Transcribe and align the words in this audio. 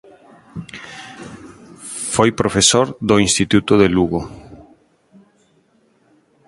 Foi 2.13 2.29
profesor 2.41 2.87
do 3.09 3.15
Instituto 3.27 3.73
de 3.81 3.87
Lugo. 3.95 4.21